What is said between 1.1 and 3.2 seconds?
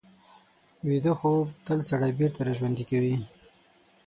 خوب تل سړی بېرته راژوندي کوي